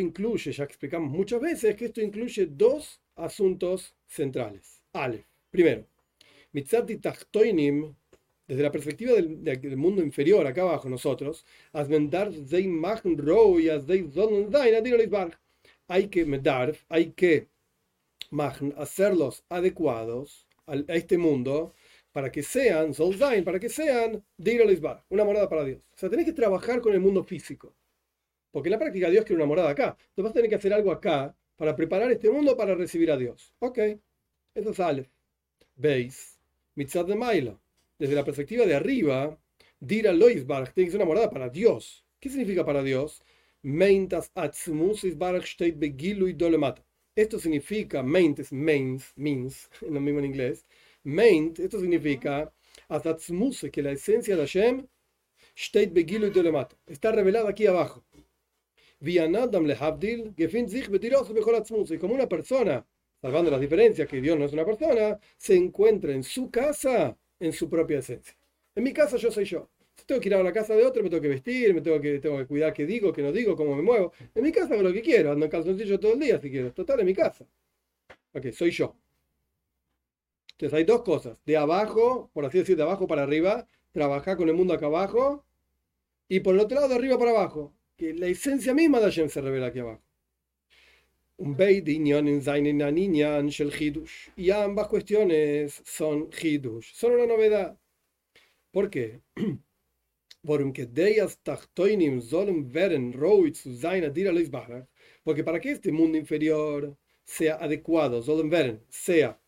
[0.00, 4.82] incluye, ya explicamos muchas veces, que esto incluye dos asuntos centrales.
[4.92, 5.86] Ale, primero,
[6.50, 7.94] Mitzati Tachtoinim,
[8.46, 11.44] desde la perspectiva del, mundo inferior, acá abajo nosotros,
[15.88, 17.48] hay que medar, hay que
[18.76, 21.74] hacerlos adecuados a este mundo
[22.12, 22.92] para que sean,
[23.44, 24.24] para que sean
[25.08, 25.82] una morada para Dios.
[25.94, 27.74] O sea, tenés que trabajar con el mundo físico.
[28.50, 29.96] Porque en la práctica Dios quiere una morada acá.
[29.98, 33.16] Entonces vas a tener que hacer algo acá para preparar este mundo para recibir a
[33.16, 33.52] Dios.
[33.58, 33.78] Ok,
[34.54, 35.10] eso sale.
[35.74, 36.38] Veis,
[36.76, 37.58] mitzad de Maila.
[37.98, 39.38] Desde la perspectiva de arriba,
[39.78, 42.04] Dira Loisbarg tiene que ser una morada para Dios.
[42.18, 43.22] ¿Qué significa para Dios?
[43.62, 44.30] Meintas
[47.16, 50.66] Esto significa, meint es means, en lo mismo en inglés.
[51.04, 52.52] Meint, esto significa
[53.72, 54.86] que la esencia de Hashem
[56.86, 58.04] está revelada aquí abajo.
[59.00, 59.18] Y
[61.98, 62.86] como una persona,
[63.20, 67.52] salvando las diferencias, que Dios no es una persona, se encuentra en su casa, en
[67.52, 68.36] su propia esencia.
[68.74, 69.68] En mi casa yo soy yo.
[69.96, 72.00] Si tengo que ir a la casa de otro, me tengo que vestir, me tengo
[72.00, 74.12] que, tengo que cuidar qué digo, qué no digo, cómo me muevo.
[74.34, 76.72] En mi casa hago lo que quiero, ando en calzoncillo todo el día si quiero.
[76.72, 77.46] Total, en mi casa.
[78.32, 78.96] Ok, soy yo.
[80.52, 81.38] Entonces hay dos cosas.
[81.44, 85.44] De abajo, por así decir, de abajo para arriba, trabajar con el mundo acá abajo.
[86.28, 89.28] Y por el otro lado, de arriba para abajo, que la esencia misma de Hashem
[89.28, 90.02] se revela aquí abajo.
[94.36, 97.78] Y ambas cuestiones son hidush, son una novedad.
[98.70, 99.20] ¿Por qué?
[105.24, 108.22] Porque para que este mundo inferior sea adecuado,
[108.88, 109.40] sea,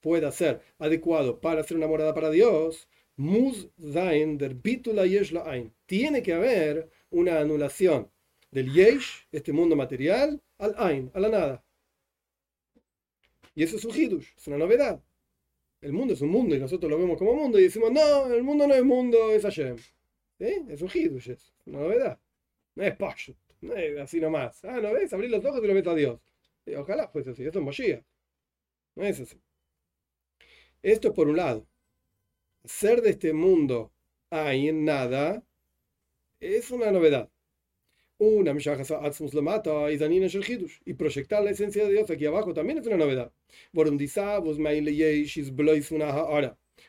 [0.00, 2.88] pueda ser adecuado para ser una morada para Dios,
[5.86, 8.10] tiene que haber una anulación
[8.54, 11.64] del yesh, este mundo material, al ain, a la nada.
[13.56, 15.02] Y eso es un hidush, es una novedad.
[15.80, 18.44] El mundo es un mundo y nosotros lo vemos como mundo y decimos, no, el
[18.44, 19.76] mundo no es mundo, es Hashem.
[20.38, 22.20] Es un hidush, es una novedad.
[22.76, 24.64] No es pashut, no es así nomás.
[24.64, 25.12] Ah, ¿no ves?
[25.12, 26.20] Abrir los ojos y lo ves a Dios.
[26.78, 28.04] ojalá fuese así, esto es Moshiach.
[28.94, 29.36] No es así.
[30.80, 31.66] Esto es por un lado.
[32.64, 33.92] Ser de este mundo
[34.30, 35.42] en nada
[36.38, 37.28] es una novedad.
[38.18, 38.52] Una
[40.84, 43.32] y proyectar la esencia de Dios aquí abajo también es una novedad.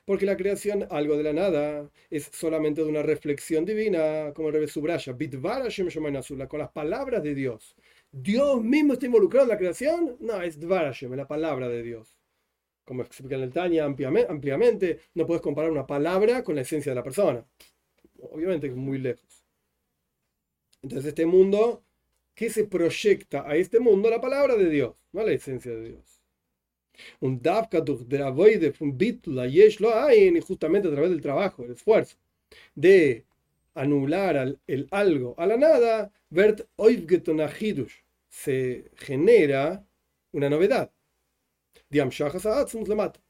[0.05, 4.67] Porque la creación, algo de la nada, es solamente de una reflexión divina, como el
[4.69, 5.15] subraya,
[6.47, 7.75] con las palabras de Dios.
[8.11, 10.17] ¿Dios mismo está involucrado en la creación?
[10.19, 12.17] No, es Dvarashem, la palabra de Dios.
[12.83, 16.95] Como explica en el Tanya ampliamente, no puedes comparar una palabra con la esencia de
[16.95, 17.43] la persona.
[18.31, 19.44] Obviamente que es muy lejos.
[20.85, 21.83] Entonces este mundo,
[22.35, 24.07] ¿qué se proyecta a este mundo?
[24.07, 26.21] La palabra de Dios, no la esencia de Dios.
[27.21, 27.41] Un
[28.81, 29.61] un bitla y
[30.41, 32.17] justamente a través del trabajo, el esfuerzo
[32.75, 33.25] de
[33.73, 36.11] anular el algo a la nada,
[38.29, 39.83] se genera
[40.33, 40.91] una novedad.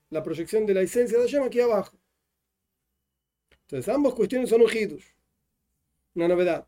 [0.09, 1.97] La proyección de la esencia de Hashem aquí abajo.
[3.61, 4.99] Entonces ambas cuestiones son un
[6.15, 6.67] una novedad.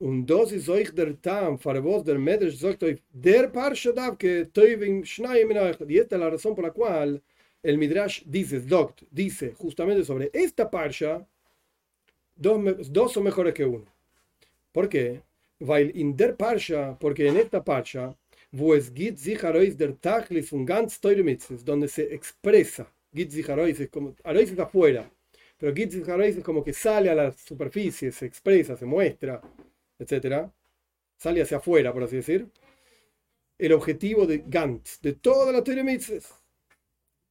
[0.00, 4.48] Und das ist euch der Tam, für was der Medrash sagt euch, der Parsha Davke,
[4.52, 5.80] Toivim Shnayim Minayach.
[5.88, 7.20] Y esta es la razón por la cual
[7.62, 11.26] el Midrash dice, doct, dice justamente sobre esta Parsha,
[12.36, 13.86] dos, dos son mejores que uno.
[14.70, 15.22] ¿Por qué?
[15.58, 18.16] Weil in der Parsha, porque en esta Parsha,
[18.52, 23.32] wo es gibt sich Arois der Tachlis von ganz teure Mitzvahs, donde se expresa, gibt
[23.32, 25.10] sich Arois, es como, Arois está afuera,
[25.58, 29.42] pero gibt sich Arois es como que sale a la superficie, se expresa, se muestra,
[29.98, 30.52] etcétera,
[31.16, 32.48] sale hacia afuera, por así decir,
[33.58, 35.84] el objetivo de Gantz, de toda la Torah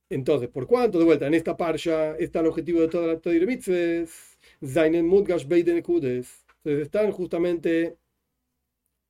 [0.10, 0.99] Entonces, ¿por cuánto?
[0.99, 7.12] De vuelta, en esta parsha está el objetivo de toda la Torah Mitzvahs, Entonces están
[7.12, 7.97] justamente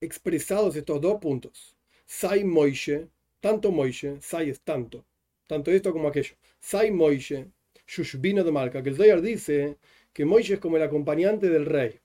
[0.01, 1.75] expresados estos dos puntos.
[2.05, 5.05] Sai Moishe, tanto Moishe, Sai es tanto,
[5.47, 6.35] tanto esto como aquello.
[6.59, 7.47] Sai Moishe,
[7.87, 9.77] Shushbino de Marca, que el Zoyar dice
[10.13, 11.99] que Moishe es como el acompañante del rey.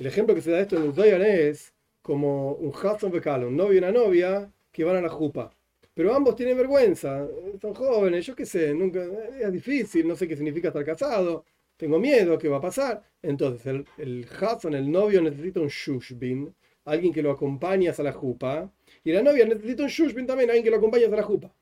[0.00, 3.74] El ejemplo que se da esto en Zoyar es como un husband Bekalo, un novio
[3.74, 5.54] y una novia que van a la jupa.
[5.92, 7.28] Pero ambos tienen vergüenza,
[7.60, 9.04] son jóvenes, yo qué sé, nunca,
[9.38, 11.44] es difícil, no sé qué significa estar casado,
[11.76, 13.02] tengo miedo, ¿qué va a pasar?
[13.20, 14.26] Entonces el, el
[14.74, 16.54] el novio, necesita un shushbin.
[16.86, 18.72] alguien que lo acompaña a la jupa,
[19.04, 21.54] y la novia necesita un shushbin también, alguien que lo acompañe a la jupa.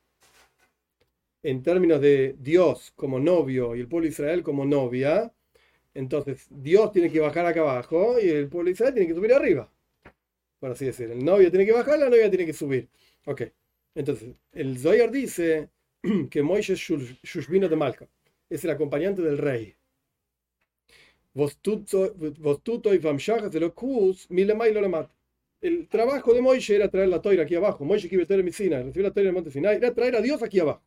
[1.42, 5.33] En términos de Dios como novio y el pueblo de Israel como novia,
[5.98, 9.32] entonces Dios tiene que bajar acá abajo y el pueblo de Israel tiene que subir
[9.32, 9.68] arriba.
[10.61, 12.88] Por así decir, el novio tiene que bajar, la novia tiene que subir.
[13.24, 13.42] Ok,
[13.96, 15.70] entonces el Zoyar dice
[16.30, 18.08] que Moisés es Shushbino de Malka,
[18.48, 19.74] es el acompañante del rey.
[25.61, 27.84] El trabajo de Moisés era traer la toira aquí abajo.
[27.84, 30.61] Moisés que iba a recibió la toira en monte Sinai, era traer a Dios aquí
[30.61, 30.82] abajo.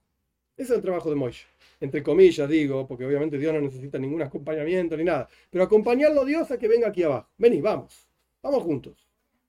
[0.62, 1.48] Ese es el trabajo de Moisés.
[1.80, 5.28] Entre comillas digo, porque obviamente Dios no necesita ningún acompañamiento ni nada.
[5.50, 7.32] Pero acompañarlo a Dios a que venga aquí abajo.
[7.36, 8.08] Vení, vamos.
[8.44, 9.08] Vamos juntos.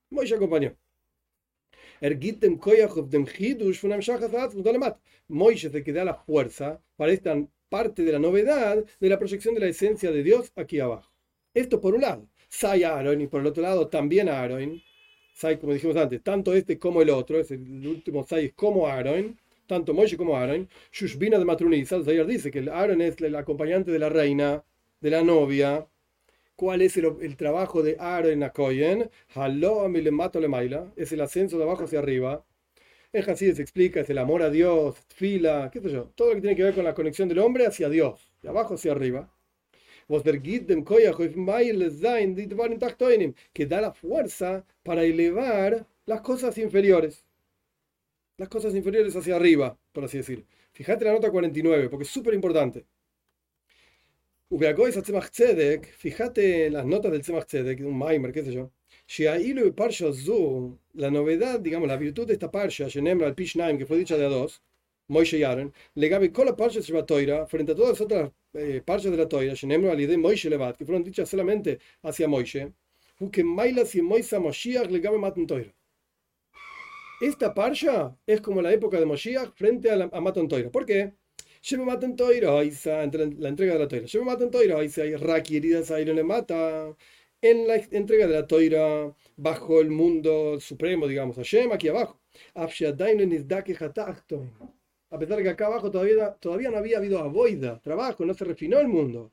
[0.08, 0.74] Moisés acompañó.
[2.00, 2.18] Er
[5.28, 9.52] Moisés se que da la fuerza para esta parte de la novedad de la proyección
[9.52, 11.12] de la esencia de Dios aquí abajo.
[11.52, 12.26] Esto por un lado.
[12.48, 14.80] Sai Aaron y por el otro lado también Aaron.
[15.34, 19.38] Sai, como dijimos antes, tanto este como el otro, es el último Sai como Aaron,
[19.66, 20.68] tanto Moisés como Aaron.
[20.92, 24.64] Shushbina de Matrunisa, Zayar dice que Aaron es el acompañante de la reina,
[25.00, 25.86] de la novia.
[26.56, 29.10] ¿Cuál es el, trabajo de Aaron a Koyen?
[30.96, 32.44] Es el ascenso de abajo hacia arriba.
[33.12, 36.34] En Hasid se explica, es el amor a Dios, fila, qué sé yo, todo lo
[36.36, 39.30] que tiene que ver con la conexión del hombre hacia Dios, de abajo hacia arriba.
[43.52, 47.24] Que da la fuerza para elevar las cosas inferiores.
[48.36, 50.44] Las cosas inferiores hacia arriba, por así decir.
[50.72, 52.86] Fíjate la nota 49, porque es súper importante.
[55.96, 58.72] Fíjate las notas del Tzemach Tzedek, un Maimer, qué sé yo
[60.94, 64.28] la novedad, digamos, la virtud de esta parsha, al Pishnaim, que fue dicha de a
[64.28, 64.62] dos,
[65.08, 68.30] Moishe y Aaron, le gabe con la parsha de Toira, frente a todas las otras
[68.54, 72.72] eh, parshas de la Toira, al de Moishe Levat, que fueron dichas solamente hacia Moishe,
[73.30, 75.72] que Mailas y Moisa Moshiach le gabe Matan Toira.
[77.22, 80.70] Esta parsha es como la época de Moshiach frente a, la, Matan Toira.
[80.72, 81.14] ¿Por qué?
[81.62, 84.06] Lleva Matan Toira, la entrega de la Toira.
[84.06, 86.96] Lleva Matan Toira, hay Raki heridas, le mata
[87.40, 92.20] en la entrega de la toira bajo el mundo supremo, digamos, Hashem, aquí abajo.
[92.56, 92.66] A
[95.18, 98.80] pesar de que acá abajo todavía, todavía no había habido aboida, trabajo, no se refinó
[98.80, 99.30] el mundo.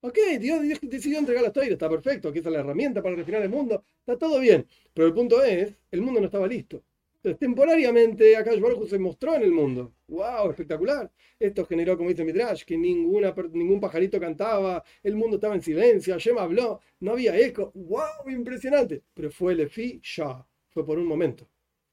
[0.00, 3.50] Ok, Dios, decidió entregar la toira, está perfecto, aquí está la herramienta para refinar el
[3.50, 4.66] mundo, está todo bien.
[4.94, 6.82] Pero el punto es, el mundo no estaba listo.
[7.22, 9.94] Entonces, temporariamente, acá Baruj se mostró en el mundo.
[10.08, 10.50] ¡Wow!
[10.50, 11.12] Espectacular.
[11.38, 16.14] Esto generó, como dice Midrash, que ninguna, ningún pajarito cantaba, el mundo estaba en silencio,
[16.14, 17.72] Hashem habló, no había eco.
[17.74, 18.30] ¡Wow!
[18.30, 19.02] Impresionante.
[19.12, 20.46] Pero fue Lefi ya.
[20.70, 21.46] Fue por un momento.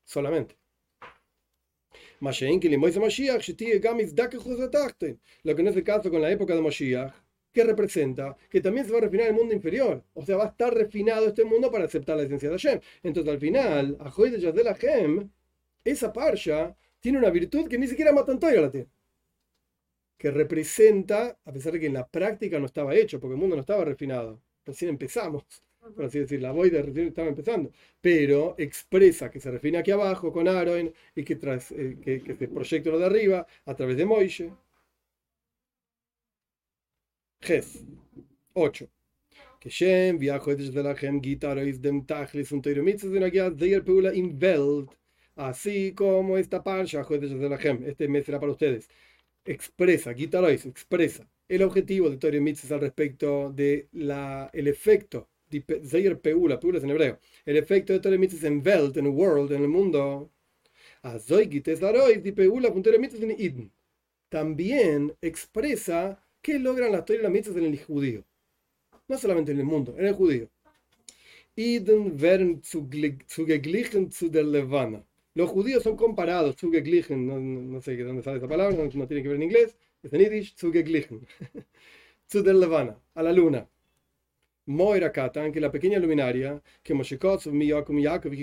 [0.05, 0.55] Solamente.
[5.43, 7.13] Lo que no es el caso con la época de Moshiach,
[7.57, 10.03] que representa que también se va a refinar el mundo inferior.
[10.13, 12.79] O sea, va a estar refinado este mundo para aceptar la esencia de Hashem.
[13.01, 15.29] Entonces, al final, a de Yazdel Hashem,
[15.83, 18.87] esa parsha tiene una virtud que ni siquiera Matan la tiene.
[20.19, 23.55] Que representa, a pesar de que en la práctica no estaba hecho, porque el mundo
[23.55, 24.39] no estaba refinado.
[24.63, 25.43] Recién empezamos,
[25.95, 27.71] por así decir, la voy de recién estaba empezando.
[28.01, 32.35] Pero expresa que se refina aquí abajo con Aaron y que, tras, eh, que, que
[32.35, 34.51] se proyecta lo de arriba a través de Moishe.
[37.41, 37.83] Ges
[38.53, 38.89] 8.
[39.59, 43.51] Que Shem viajo desde la Gem guitarra is dem Tachlis und Teure Mitzvah sind ja
[43.51, 44.89] sehr Pula in Welt.
[45.35, 48.87] Así como esta parsha, desde la Gem, este mes será para ustedes.
[49.45, 56.19] Expresa, guitarois, expresa el objetivo de Mitzvah al respecto de la, el efecto de Zeir
[56.19, 59.69] Peula, Peula es en hebreo, el efecto de Mitzvah en Welt, en world, en el
[59.69, 60.31] mundo.
[64.29, 68.23] También expresa ¿Qué logran las Torah y en el judío?
[69.07, 70.49] No solamente en el mundo, en el judío.
[71.55, 75.03] Iden werden zugeglichen zu der Levana.
[75.33, 79.29] Los judíos son comparados, zugeglichen, no, no sé dónde sale esa palabra, no, tiene que
[79.29, 81.25] ver en inglés, es en yiddish, zugeglichen.
[82.27, 83.67] zu der Levana, a la luna.
[84.67, 88.33] Moira Katan, que la pequeña luminaria, que Moshekot, Miyakum Yaakov,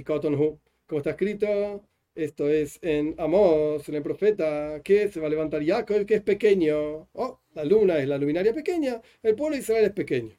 [0.87, 1.85] como está escrito
[2.15, 6.23] esto es en Amós, en el profeta, que se va a levantar Jacob, que es
[6.23, 7.09] pequeño.
[7.13, 10.37] Oh, la luna es la luminaria pequeña, el pueblo de Israel es pequeño.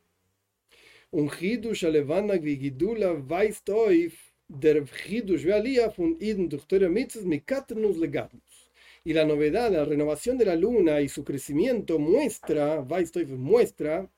[1.11, 8.71] Un hidush alevanak vigidula weistoif der hidush vealía fun iden duchtore mitzvahs mikatnus legatnus.
[9.03, 14.09] Y la novedad, la renovación de la luna y su crecimiento muestra, weistoif muestra,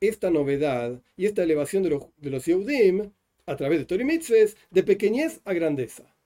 [0.00, 3.10] esta novedad y esta elevación de los, de los Yehudim
[3.46, 4.04] a través de Tori
[4.70, 6.17] de pequeñez a grandeza.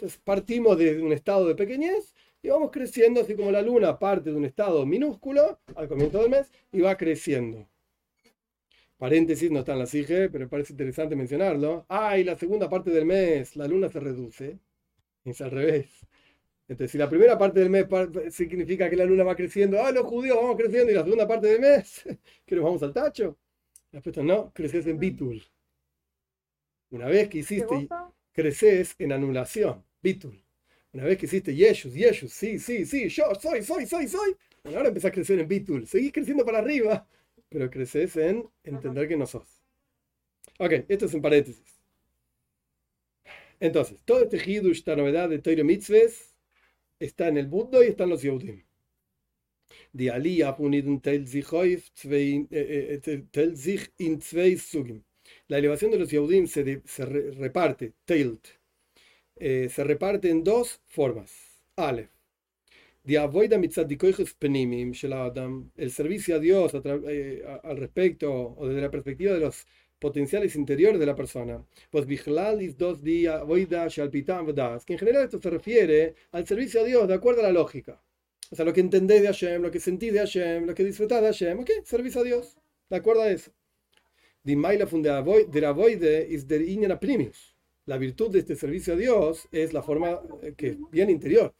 [0.00, 4.30] Entonces partimos de un estado de pequeñez y vamos creciendo, así como la luna parte
[4.30, 7.68] de un estado minúsculo al comienzo del mes y va creciendo.
[8.96, 11.84] paréntesis, no está en la SIGE, pero parece interesante mencionarlo.
[11.90, 14.58] Ah, y la segunda parte del mes, la luna se reduce.
[15.22, 15.90] Es al revés.
[16.66, 17.86] Entonces, si la primera parte del mes
[18.30, 21.48] significa que la luna va creciendo, ah, los judíos vamos creciendo, y la segunda parte
[21.48, 22.04] del mes,
[22.46, 23.36] que nos vamos al tacho.
[23.92, 25.42] La respuesta no, creces en bitul.
[26.88, 27.86] Una vez que hiciste,
[28.32, 30.42] creces en anulación, bitul.
[30.92, 34.36] Una vez que hiciste Yeshus, Yeshus, sí, sí, sí, yo soy, soy, soy, soy.
[34.62, 35.86] Bueno, ahora empezás a crecer en bitul.
[35.86, 37.06] Seguís creciendo para arriba,
[37.48, 39.62] pero creces en entender que no sos.
[40.58, 41.80] Ok, esto es un paréntesis.
[43.60, 46.34] Entonces, todo este Hidush, esta novedad de Toiro Mitzvahs,
[46.98, 48.64] está en el Buddha y está en los Yehudim.
[49.92, 50.56] Die Aliyah
[51.02, 51.28] teilt
[53.56, 55.02] sich in zwei Sugim.
[55.48, 58.59] La elevación de los Yehudim se, se reparte, teilt,
[59.40, 61.32] eh, se reparte en dos formas.
[61.76, 62.10] Aleph.
[65.76, 69.66] El servicio a Dios eh, al respecto o desde la perspectiva de los
[69.98, 71.64] potenciales interiores de la persona.
[71.90, 72.06] Pues
[72.76, 73.42] dos días,
[74.84, 78.02] que en general esto se refiere al servicio a Dios de acuerdo a la lógica.
[78.50, 81.20] O sea, lo que entendés de Hashem, lo que sentís de Hashem, lo que disfrutás
[81.22, 81.70] de Hashem, ¿ok?
[81.84, 82.56] Servicio a Dios,
[82.88, 83.52] de acuerdo a eso.
[84.44, 84.62] La
[87.98, 91.54] virtud de este servicio a Dios es la forma eh, que es bien interior.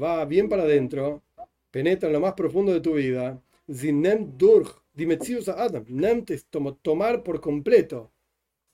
[0.00, 1.22] Va bien para adentro,
[1.70, 3.42] penetra en lo más profundo de tu vida.
[3.70, 4.70] Zinem durch,
[5.48, 5.84] a Adam.
[6.82, 8.12] Tomar por completo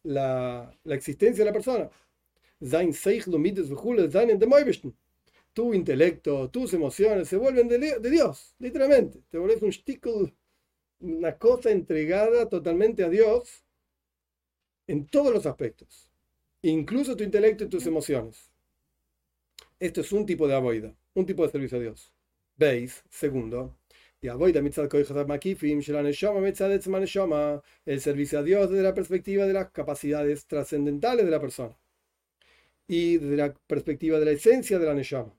[0.02, 1.90] la, la existencia de la persona.
[2.60, 2.92] Dem
[5.54, 9.22] tu intelecto, tus emociones se vuelven de, Dios, literalmente.
[9.30, 10.34] Te vuelves un stickel,
[11.00, 13.64] una cosa entregada totalmente a Dios
[14.86, 16.10] en todos los aspectos,
[16.70, 18.50] incluso tu intelecto y tus emociones.
[19.78, 22.12] Esto es un tipo de avoida, un tipo de servicio a Dios.
[22.56, 23.76] Veis, segundo,
[24.22, 24.30] el
[28.00, 31.76] servicio a Dios desde la perspectiva de las capacidades trascendentales de la persona
[32.88, 35.34] y desde la perspectiva de la esencia de la Neshama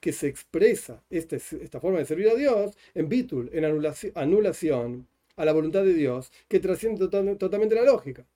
[0.00, 3.64] que se expresa este, esta forma de servir a Dios en bitul, en
[4.14, 5.08] anulación,
[5.38, 8.26] a la voluntad de Dios, que trasciende totalmente la lógica.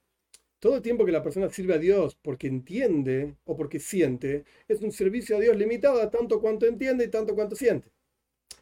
[0.59, 4.81] Todo el tiempo que la persona sirve a Dios porque entiende o porque siente, es
[4.81, 7.91] un servicio a Dios limitado a tanto cuanto entiende y tanto cuanto siente.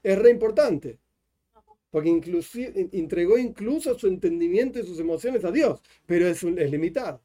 [0.02, 0.98] Es re importante,
[1.90, 2.08] porque
[2.92, 7.22] entregó incluso su entendimiento y sus emociones a Dios, pero es, es limitado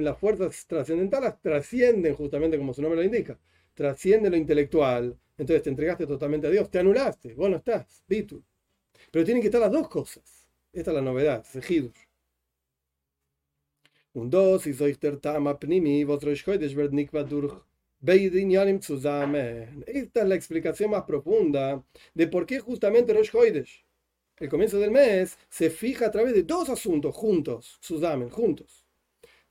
[0.00, 3.38] las fuerzas trascendentales trascienden justamente como su nombre lo indica,
[3.74, 8.42] trasciende lo intelectual, entonces te entregaste totalmente a Dios, te anulaste, vos no estás, Bitu.
[9.10, 10.48] Pero tienen que estar las dos cosas.
[10.72, 11.92] Esta es la novedad, Sejidur.
[14.12, 16.02] Un dos, y soy tama pnimi,
[19.86, 21.84] Esta es la explicación más profunda
[22.14, 23.84] de por qué justamente Rosh Hoidesh,
[24.38, 28.79] el comienzo del mes, se fija a través de dos asuntos juntos, Suzamen, juntos.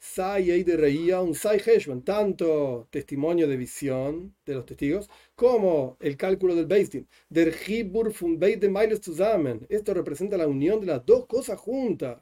[0.01, 6.15] Sai de reía un Sai Heshman, tanto testimonio de visión de los testigos como el
[6.17, 7.07] cálculo del Beistin.
[7.29, 9.65] Der Hibur von beide Meiles zusammen.
[9.69, 12.21] Esto representa la unión de las dos cosas juntas.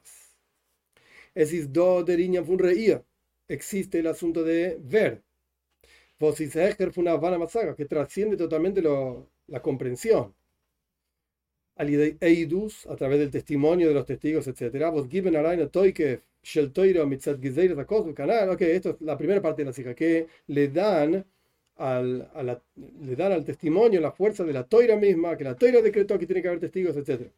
[1.34, 3.04] Es ist do der Inyan reía.
[3.48, 5.22] Existe el asunto de ver.
[6.18, 6.38] Vos
[6.94, 10.34] von Havana Masaga, que trasciende totalmente lo, la comprensión.
[11.78, 14.90] A través del testimonio de los testigos, etc.
[14.90, 16.20] Vos giben araina toikev
[18.14, 21.24] canal, ok, esto es la primera parte de la cita, que le dan
[21.76, 22.62] al,
[23.00, 26.26] le dan al testimonio la fuerza de la toira misma, que la toira decretó que
[26.26, 27.30] tiene que haber testigos, etc.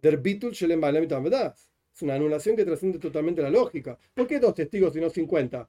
[0.00, 3.98] Der Bitul Es una anulación que trasciende totalmente la lógica.
[4.14, 5.68] ¿Por qué dos testigos y no 50?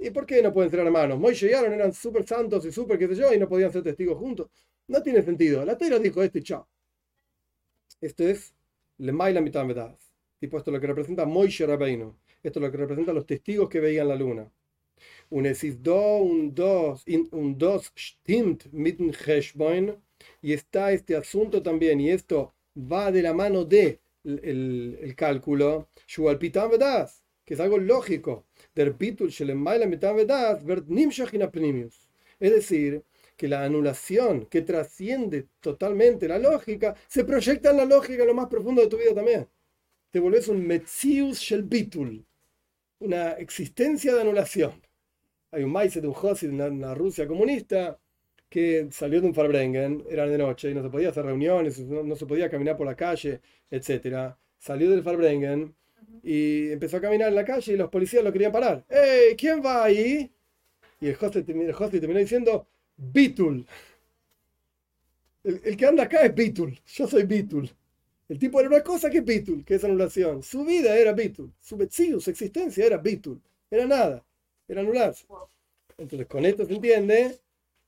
[0.00, 1.18] ¿Y por qué no pueden ser hermanos?
[1.18, 3.82] Moisés y Aaron eran súper santos y súper qué sé yo y no podían ser
[3.82, 4.48] testigos juntos.
[4.86, 5.64] No tiene sentido.
[5.64, 6.66] La toira dijo este chao.
[8.00, 8.54] Esto es
[8.98, 9.64] le la mitad
[10.38, 12.14] Tipo, esto es lo que representa Moishe Rabbeinu.
[12.42, 14.50] Esto es lo que representa los testigos que veían la luna.
[15.30, 15.44] Un
[15.82, 18.98] do, un dos, un dos stimmt mit
[20.42, 25.88] Y está este asunto también, y esto va de la mano de el, el cálculo,
[27.44, 28.44] que es algo lógico.
[32.40, 33.02] Es decir,
[33.38, 38.34] que la anulación que trasciende totalmente la lógica se proyecta en la lógica en lo
[38.34, 39.48] más profundo de tu vida también
[40.10, 42.24] te volvés un Metzius Shel Bitul,
[43.00, 44.72] una existencia de anulación.
[45.50, 47.98] Hay un maíz de un Josi en una, Rusia comunista
[48.48, 52.16] que salió de un Farbrengen, era de noche y no se podía hacer reuniones, no,
[52.16, 54.34] se podía caminar por la calle, etc.
[54.58, 55.74] Salió del Farbrengen
[56.22, 58.84] y empezó a caminar en la calle y los policías lo querían parar.
[58.88, 59.36] ¡Ey!
[59.36, 60.32] ¿Quién va ahí?
[61.00, 62.66] Y el Josi terminó diciendo
[62.98, 63.66] Bitul.
[65.44, 66.78] El, que anda acá es Bitul.
[66.86, 67.70] Yo soy Bitul.
[68.28, 70.42] El tipo era una cosa que es Bitul, que es anulación.
[70.42, 71.52] Su vida era Bitul.
[71.60, 71.76] Su
[72.20, 73.40] su existencia era Bitul.
[73.70, 74.24] Era nada.
[74.66, 75.26] Era anularse.
[75.96, 77.38] Entonces, con esto se entiende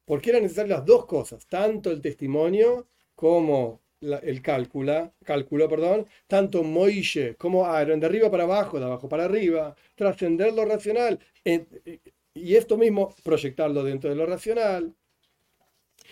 [0.04, 1.46] por qué eran necesarias las dos cosas.
[1.46, 8.44] Tanto el testimonio como el cálculo, cálculo, perdón, tanto Moishe como Aaron, de arriba para
[8.44, 11.18] abajo, de abajo para arriba, trascender lo racional,
[12.34, 14.94] y esto mismo proyectarlo dentro de lo racional.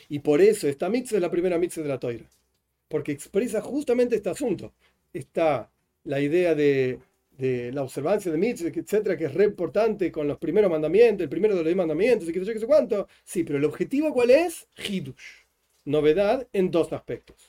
[0.09, 2.25] Y por eso esta mitzvah es la primera mitzvah de la toira,
[2.89, 4.73] porque expresa justamente este asunto.
[5.13, 5.71] Está
[6.05, 7.01] la idea de,
[7.39, 11.55] la observancia de mitzvah, etcétera, que es re importante con los primeros mandamientos, el primero
[11.55, 13.07] de los mandamientos, y que sé, qué sé cuánto.
[13.25, 14.67] Sí, pero el objetivo, ¿cuál es?
[14.77, 15.45] Hidush.
[15.85, 17.48] Novedad en dos aspectos.